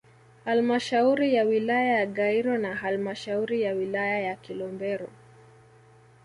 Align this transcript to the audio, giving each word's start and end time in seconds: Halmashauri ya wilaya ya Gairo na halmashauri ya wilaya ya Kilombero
Halmashauri 0.45 1.33
ya 1.35 1.43
wilaya 1.43 1.97
ya 1.99 2.05
Gairo 2.05 2.57
na 2.57 2.75
halmashauri 2.75 3.61
ya 3.61 3.73
wilaya 3.73 4.19
ya 4.19 4.35
Kilombero 4.35 5.09